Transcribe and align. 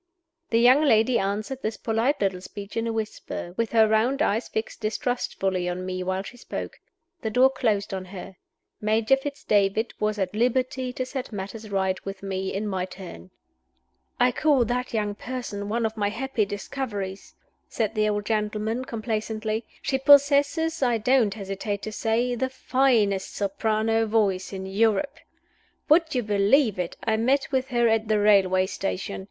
_"The 0.49 0.57
young 0.59 0.81
lady 0.81 1.19
answered 1.19 1.61
this 1.61 1.77
polite 1.77 2.21
little 2.21 2.41
speech 2.41 2.75
in 2.75 2.87
a 2.87 2.91
whisper 2.91 3.53
with 3.55 3.71
her 3.73 3.87
round 3.87 4.23
eyes 4.23 4.47
fixed 4.47 4.81
distrustfully 4.81 5.69
on 5.69 5.85
me 5.85 6.01
while 6.01 6.23
she 6.23 6.37
spoke. 6.37 6.79
The 7.21 7.29
door 7.29 7.51
closed 7.51 7.93
on 7.93 8.05
her. 8.05 8.37
Major 8.81 9.15
Fitz 9.15 9.43
David 9.43 9.93
was 9.99 10.17
a 10.17 10.25
t 10.25 10.39
liberty 10.39 10.91
to 10.91 11.05
set 11.05 11.31
matters 11.31 11.69
right 11.69 12.03
with 12.03 12.23
me, 12.23 12.51
in 12.51 12.65
my 12.67 12.85
turn. 12.85 13.29
"I 14.19 14.31
call 14.31 14.65
that 14.65 14.91
young 14.91 15.13
person 15.13 15.69
one 15.69 15.85
of 15.85 15.95
my 15.95 16.09
happy 16.09 16.45
discoveries;" 16.45 17.35
said 17.69 17.93
the 17.93 18.09
old 18.09 18.25
gentleman, 18.25 18.85
complacently. 18.85 19.65
"She 19.83 19.99
possesses, 19.99 20.81
I 20.81 20.97
don't 20.97 21.35
hesitate 21.35 21.83
to 21.83 21.91
say, 21.91 22.33
the 22.33 22.49
finest 22.49 23.35
soprano 23.35 24.07
voice 24.07 24.51
in 24.51 24.65
Europe. 24.65 25.19
Would 25.89 26.15
you 26.15 26.23
believe 26.23 26.79
it, 26.79 26.97
I 27.03 27.17
met 27.17 27.49
with 27.51 27.67
her 27.67 27.87
at 27.87 28.07
the 28.07 28.17
railway 28.17 28.65
station. 28.65 29.19